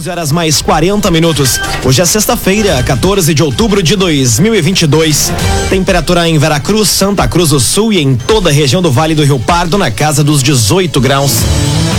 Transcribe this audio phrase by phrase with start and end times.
[0.00, 1.60] 11 horas mais 40 minutos.
[1.82, 5.32] Hoje é sexta-feira, 14 de outubro de 2022.
[5.70, 9.24] Temperatura em Veracruz, Santa Cruz do Sul e em toda a região do Vale do
[9.24, 11.38] Rio Pardo na casa dos 18 graus.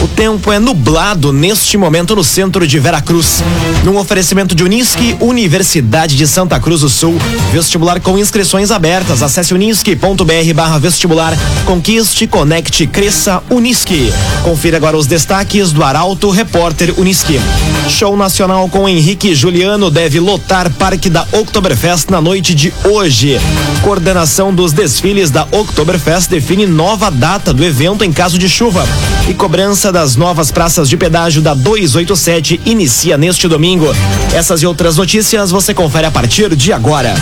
[0.03, 3.43] O tempo é nublado neste momento no centro de Veracruz.
[3.83, 7.19] Num oferecimento de Unisque, Universidade de Santa Cruz do Sul.
[7.51, 9.21] Vestibular com inscrições abertas.
[9.21, 11.37] Acesse unisque.br barra vestibular.
[11.65, 14.11] Conquiste, conecte, cresça, Unisque.
[14.43, 17.39] Confira agora os destaques do Arauto Repórter Unisque.
[17.87, 23.39] Show nacional com Henrique Juliano deve lotar Parque da Oktoberfest na noite de hoje.
[23.81, 28.85] Coordenação dos desfiles da Oktoberfest define nova data do evento em caso de chuva.
[29.29, 33.95] E cobrança das novas praças de pedágio da 287 inicia neste domingo.
[34.33, 37.15] Essas e outras notícias você confere a partir de agora.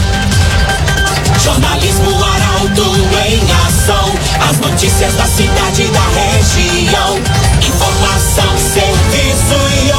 [1.43, 2.95] Jornalismo Arauto
[3.27, 4.11] em ação.
[4.49, 7.19] As notícias da cidade da região.
[7.61, 9.98] Informação, serviço e.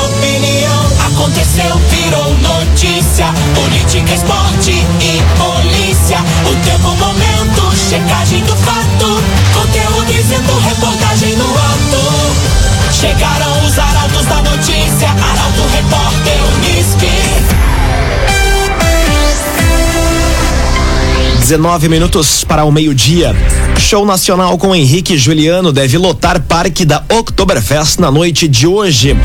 [1.20, 3.27] Aconteceu, virou notícia.
[3.55, 6.17] Política, esporte e polícia.
[6.50, 9.22] O tempo, momento, checagem do fato.
[9.53, 10.50] Conteúdo dizendo,
[21.51, 23.34] 19 minutos para o meio-dia.
[23.77, 29.17] Show nacional com Henrique Juliano deve lotar parque da Oktoberfest na noite de hoje.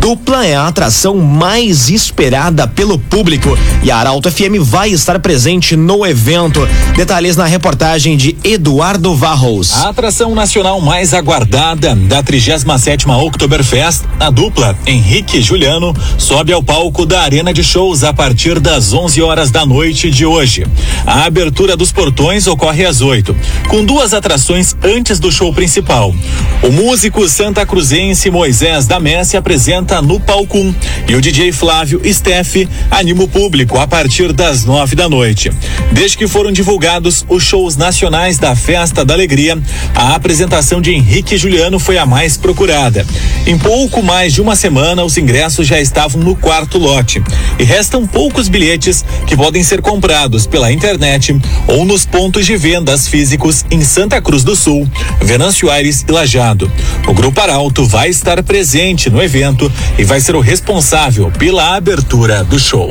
[0.00, 5.76] Dupla é a atração mais esperada pelo público e a Arauto FM vai estar presente
[5.76, 6.66] no evento.
[6.96, 9.74] Detalhes na reportagem de Eduardo Varros.
[9.74, 17.04] A atração nacional mais aguardada da 37ª Oktoberfest, a dupla Henrique Juliano sobe ao palco
[17.04, 20.66] da Arena de Shows a partir das 11 horas da noite de hoje.
[21.06, 23.34] A abertura dos portões ocorre às 8,
[23.68, 26.14] com duas atrações antes do show principal.
[26.62, 30.74] O músico santa cruzense Moisés da Messi apresenta no palco 1
[31.08, 35.52] e o DJ Flávio Steff anima o público a partir das 9 da noite.
[35.92, 39.58] Desde que foram divulgados os shows nacionais da Festa da Alegria,
[39.94, 43.06] a apresentação de Henrique Juliano foi a mais procurada.
[43.46, 47.22] Em pouco mais de uma semana, os ingressos já estavam no quarto lote
[47.58, 53.08] e restam poucos bilhetes que podem ser comprados pela internet ou nos pontos de vendas
[53.08, 54.88] físicos em Santa Cruz do Sul,
[55.20, 56.70] Venâncio Aires e Lajado.
[57.06, 62.44] O Grupo Arauto vai estar presente no evento e vai ser o responsável pela abertura
[62.44, 62.88] do show.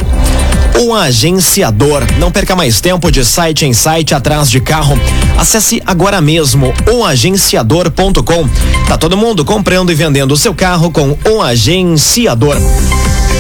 [0.80, 2.04] O agenciador.
[2.20, 4.98] Não perca mais tempo de site em site atrás de carro.
[5.38, 8.48] Acesse agora mesmo oagenciador.com.
[8.88, 12.58] Tá todo mundo comprando e vendendo o seu carro com o agenciador.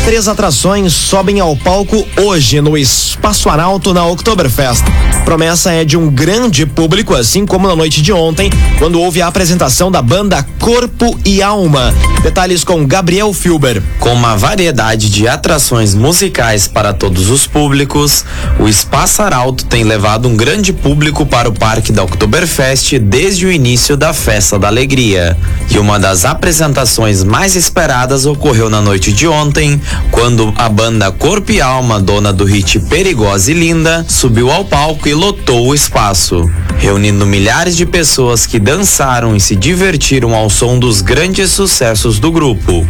[0.05, 4.83] Três atrações sobem ao palco hoje no Espaço Arauto na Oktoberfest.
[5.25, 8.49] Promessa é de um grande público, assim como na noite de ontem,
[8.79, 11.93] quando houve a apresentação da banda Corpo e Alma.
[12.23, 13.83] Detalhes com Gabriel Filber.
[13.99, 18.23] Com uma variedade de atrações musicais para todos os públicos,
[18.59, 23.51] o Espaço Arauto tem levado um grande público para o Parque da Oktoberfest desde o
[23.51, 25.37] início da Festa da Alegria.
[25.69, 29.76] E uma das apresentações mais esperadas ocorreu na noite de ontem,
[30.11, 35.07] quando a banda Corpo e Alma, dona do hit Perigosa e Linda, subiu ao palco
[35.07, 40.79] e lotou o espaço, reunindo milhares de pessoas que dançaram e se divertiram ao som
[40.79, 42.87] dos grandes sucessos do grupo.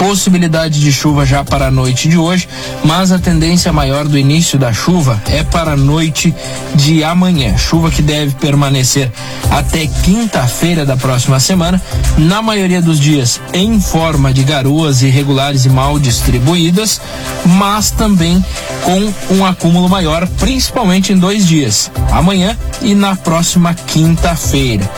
[0.00, 2.48] Possibilidade de chuva já para a noite de hoje,
[2.82, 6.34] mas a tendência maior do início da chuva é para a noite
[6.74, 7.58] de amanhã.
[7.58, 9.12] Chuva que deve permanecer
[9.50, 11.80] até quinta-feira da próxima semana,
[12.16, 16.98] na maioria dos dias em forma de garoas irregulares e mal distribuídas,
[17.44, 18.42] mas também
[18.82, 24.90] com um acúmulo maior, principalmente em dois dias, amanhã e na próxima quinta-feira.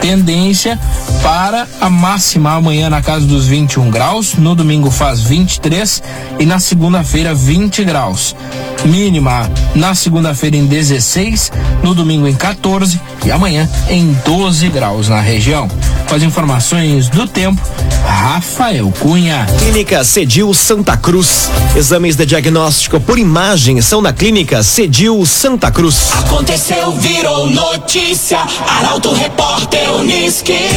[0.00, 0.78] Tendência
[1.22, 6.00] para a máxima amanhã na casa dos 21 graus, no domingo faz 23
[6.38, 8.36] e na segunda-feira 20 graus.
[8.84, 11.50] Mínima na segunda-feira em 16,
[11.82, 15.68] no domingo em 14 e amanhã em 12 graus na região.
[16.08, 17.60] Com as informações do tempo,
[18.06, 19.44] Rafael Cunha.
[19.58, 21.50] Clínica Cedil Santa Cruz.
[21.74, 26.12] Exames de diagnóstico por imagem são na Clínica Cedil Santa Cruz.
[26.20, 28.38] Aconteceu, virou notícia.
[28.78, 30.70] Arauto Repórter Uniski.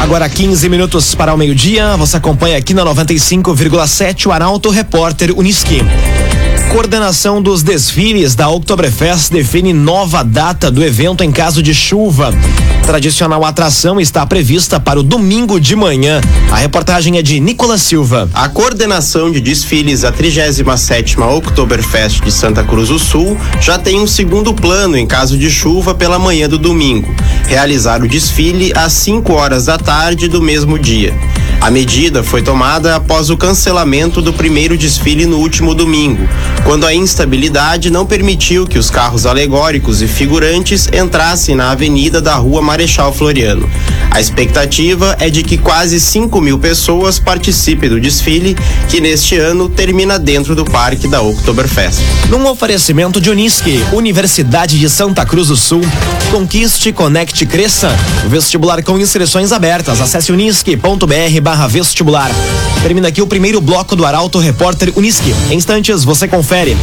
[0.00, 1.94] Agora 15 minutos para o meio-dia.
[1.98, 5.82] Você acompanha aqui na 95,7 o Arauto Repórter Uniski.
[6.70, 12.32] Coordenação dos desfiles da Oktoberfest define nova data do evento em caso de chuva.
[12.86, 16.20] Tradicional atração está prevista para o domingo de manhã.
[16.48, 18.30] A reportagem é de Nicolas Silva.
[18.32, 24.06] A coordenação de desfiles da 37ª Oktoberfest de Santa Cruz do Sul já tem um
[24.06, 27.12] segundo plano em caso de chuva pela manhã do domingo.
[27.48, 31.18] Realizar o desfile às 5 horas da tarde do mesmo dia.
[31.60, 36.26] A medida foi tomada após o cancelamento do primeiro desfile no último domingo,
[36.64, 42.34] quando a instabilidade não permitiu que os carros alegóricos e figurantes entrassem na avenida da
[42.36, 43.68] Rua Marechal Floriano.
[44.10, 48.56] A expectativa é de que quase 5 mil pessoas participem do desfile,
[48.88, 52.00] que neste ano termina dentro do parque da Oktoberfest.
[52.28, 55.82] Num oferecimento de Unisque, Universidade de Santa Cruz do Sul,
[56.30, 57.90] conquiste, conecte, cresça.
[58.28, 60.00] Vestibular com inscrições abertas.
[60.00, 62.30] Acesse unisque.br barra vestibular.
[62.82, 65.34] Termina aqui o primeiro bloco do Arauto Repórter Unisque.
[65.50, 66.76] Em instantes, você confere.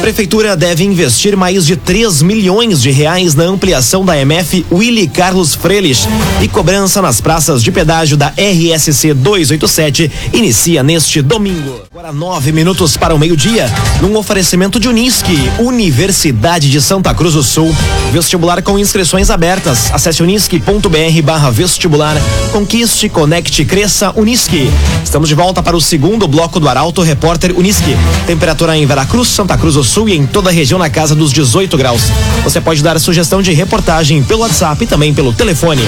[0.00, 5.54] Prefeitura deve investir mais de 3 milhões de reais na ampliação da MF Willy Carlos
[5.54, 6.06] Freles
[6.42, 11.85] e cobrança nas praças de pedágio da RSC 287 inicia neste domingo.
[11.96, 13.72] Agora nove minutos para o meio-dia,
[14.02, 17.74] num oferecimento de Unisque, Universidade de Santa Cruz do Sul.
[18.12, 19.90] Vestibular com inscrições abertas.
[19.94, 22.14] Acesse unisque.br barra vestibular.
[22.52, 24.70] Conquiste, conecte, cresça, Unisque.
[25.02, 27.96] Estamos de volta para o segundo bloco do Arauto Repórter Unisque.
[28.26, 31.32] Temperatura em Veracruz, Santa Cruz do Sul e em toda a região na casa dos
[31.32, 32.02] 18 graus.
[32.44, 35.80] Você pode dar sugestão de reportagem pelo WhatsApp e também pelo telefone.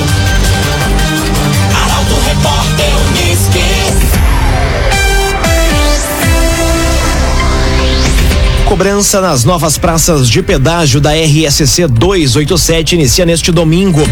[8.69, 14.03] Cobrança nas novas praças de pedágio da RSC 287 inicia neste domingo.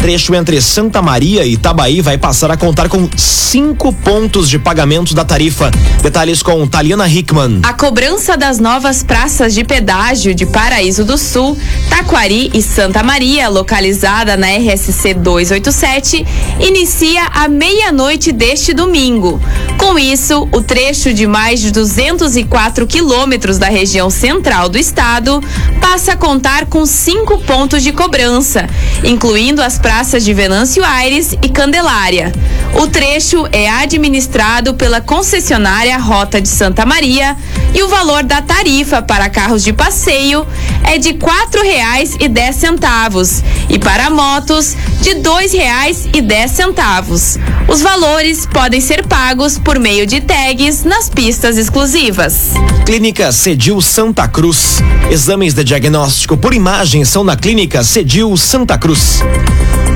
[0.00, 5.14] Trecho entre Santa Maria e Itabaí vai passar a contar com cinco pontos de pagamento
[5.14, 5.70] da tarifa.
[6.02, 7.60] Detalhes com Taliana Hickman.
[7.62, 11.54] A cobrança das novas praças de pedágio de Paraíso do Sul,
[11.90, 16.26] Taquari e Santa Maria, localizada na RSC 287,
[16.58, 19.38] inicia à meia-noite deste domingo.
[19.76, 25.42] Com isso, o trecho de mais de 204 quilômetros da região central do estado
[25.78, 28.66] passa a contar com cinco pontos de cobrança,
[29.04, 32.32] incluindo as praças de Venâncio Aires e Candelária.
[32.80, 37.36] O trecho é administrado pela concessionária Rota de Santa Maria
[37.74, 40.46] e o valor da tarifa para carros de passeio
[40.84, 46.50] é de quatro reais e dez centavos e para motos de dois reais e dez
[46.50, 47.38] centavos.
[47.66, 52.50] Os valores podem ser pagos por meio de tags nas pistas exclusivas.
[52.84, 54.82] Clínica Cedil Santa Cruz.
[55.10, 59.22] Exames de diagnóstico por imagem são na Clínica Cedil Santa Cruz.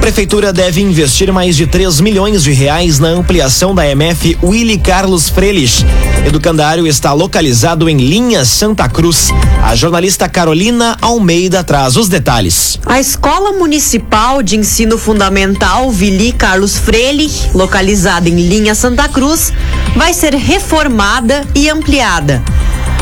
[0.00, 5.30] Prefeitura deve investir mais de 3 milhões de reais na ampliação da MF Willy Carlos
[5.30, 5.82] Frelich.
[6.26, 9.30] Educandário está localizado em Linha Santa Cruz.
[9.62, 12.78] A jornalista Carolina Almeida traz os detalhes.
[12.84, 19.52] A Escola Municipal de Ensino Fundamental Vili Carlos Freire, localizada em Linha Santa Cruz,
[19.96, 22.42] vai ser reformada e ampliada.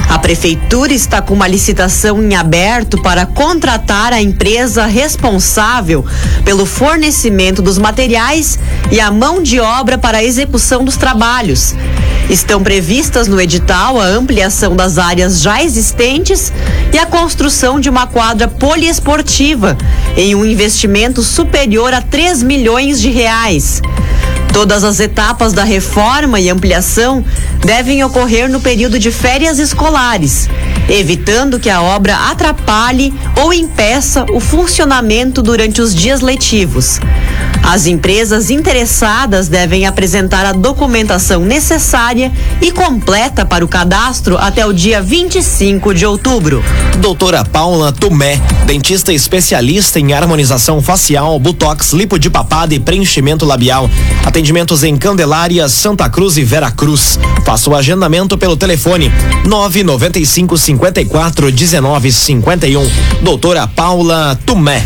[0.08, 6.04] A prefeitura está com uma licitação em aberto para contratar a empresa responsável
[6.44, 8.58] pelo fornecimento dos materiais
[8.90, 11.74] e a mão de obra para a execução dos trabalhos.
[12.30, 16.52] Estão previstas no edital a ampliação das áreas já existentes
[16.92, 19.76] e a construção de uma quadra poliesportiva
[20.16, 23.82] em um investimento superior a 3 milhões de reais.
[24.52, 27.24] Todas as etapas da reforma e ampliação
[27.64, 30.48] devem ocorrer no período de férias escolares,
[30.88, 37.00] evitando que a obra atrapalhe ou impeça o funcionamento durante os dias letivos.
[37.62, 42.30] As empresas interessadas devem apresentar a documentação necessária
[42.60, 46.62] e completa para o cadastro até o dia 25 de outubro.
[46.98, 53.88] Doutora Paula Tomé, dentista especialista em harmonização facial, botox, lipo de papada e preenchimento labial.
[54.42, 57.16] Atendimentos em Candelária, Santa Cruz e Vera Cruz.
[57.44, 59.08] Faça o agendamento pelo telefone
[59.46, 62.90] 995 54 19 51.
[63.22, 64.84] Doutora Paula Tomé.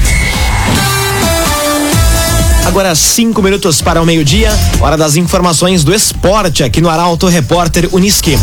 [2.66, 7.88] Agora cinco minutos para o meio-dia, hora das informações do esporte aqui no Arauto Repórter
[7.92, 8.36] Uniski.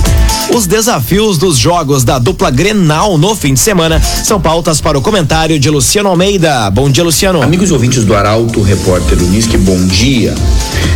[0.55, 5.01] Os desafios dos jogos da dupla Grenal no fim de semana são pautas para o
[5.01, 6.71] comentário de Luciano Almeida.
[6.71, 7.43] Bom dia, Luciano.
[7.43, 10.33] Amigos ouvintes do Arauto Repórter Uniski, bom dia.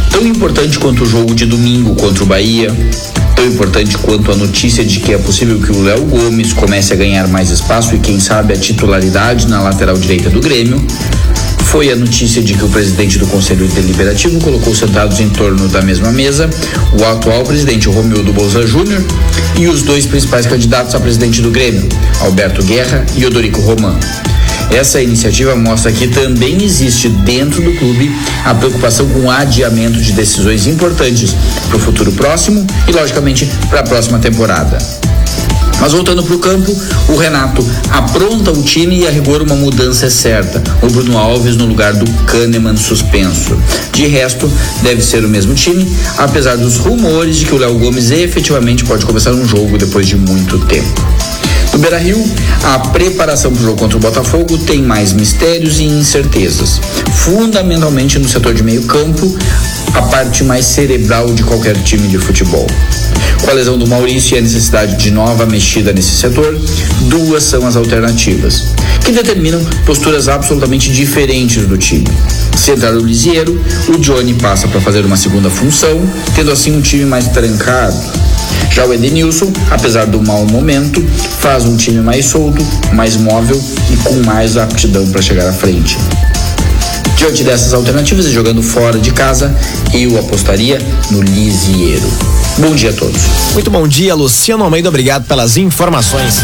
[0.10, 2.74] Tão importante quanto o jogo de domingo contra o Bahia,
[3.36, 6.96] tão importante quanto a notícia de que é possível que o Léo Gomes comece a
[6.96, 10.82] ganhar mais espaço e quem sabe a titularidade na lateral direita do Grêmio,
[11.68, 15.82] foi a notícia de que o presidente do Conselho Deliberativo colocou sentados em torno da
[15.82, 16.50] mesma mesa
[16.98, 19.04] o atual presidente Romildo Bolsa Júnior
[19.58, 21.88] e os dois principais candidatos a presidente do Grêmio,
[22.22, 24.00] Alberto Guerra e Odorico Roman.
[24.72, 28.12] Essa iniciativa mostra que também existe dentro do clube
[28.46, 31.36] a preocupação com o adiamento de decisões importantes
[31.68, 34.78] para o futuro próximo e, logicamente, para a próxima temporada.
[35.80, 36.76] Mas voltando para o campo,
[37.10, 40.62] o Renato apronta o time e a rigor uma mudança é certa.
[40.82, 43.58] O Bruno Alves no lugar do Kahneman suspenso.
[43.92, 48.12] De resto, deve ser o mesmo time, apesar dos rumores de que o Léo Gomes
[48.12, 51.02] efetivamente pode começar um jogo depois de muito tempo.
[51.74, 52.24] No Beira Rio,
[52.64, 56.82] a preparação para o jogo contra o Botafogo tem mais mistérios e incertezas.
[57.14, 59.38] Fundamentalmente no setor de meio campo,
[59.94, 62.66] a parte mais cerebral de qualquer time de futebol.
[63.42, 66.60] Com a lesão do Maurício e a necessidade de nova mexida nesse setor,
[67.04, 68.66] duas são as alternativas,
[69.06, 72.08] que determinam posturas absolutamente diferentes do time.
[72.56, 76.02] Se entrar o Lisieiro, o Johnny passa para fazer uma segunda função,
[76.36, 77.98] tendo assim um time mais trancado.
[78.72, 81.04] Já o Edenilson, apesar do mau momento,
[81.40, 85.98] faz um time mais solto, mais móvel e com mais aptidão para chegar à frente.
[87.18, 89.54] Diante dessas alternativas e jogando fora de casa,
[89.92, 92.08] eu apostaria no Lisieiro.
[92.60, 93.22] Bom dia a todos.
[93.54, 94.88] Muito bom dia, Luciano Almeida.
[94.88, 96.44] Obrigado pelas informações.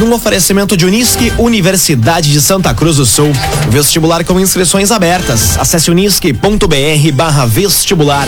[0.00, 3.30] Num oferecimento de Unisque, Universidade de Santa Cruz do Sul.
[3.68, 5.58] Vestibular com inscrições abertas.
[5.58, 8.26] Acesse unisque.br barra vestibular.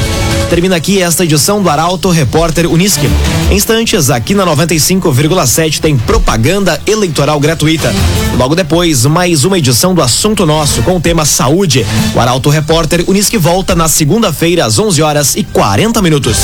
[0.51, 3.09] Termina aqui esta edição do Arauto Repórter Unisque.
[3.51, 7.91] Em instantes, aqui na 95,7 tem propaganda eleitoral gratuita.
[8.37, 11.87] Logo depois, mais uma edição do Assunto Nosso com o tema Saúde.
[12.15, 16.37] O Arauto Repórter Unisque volta na segunda-feira às 11 horas e 40 minutos.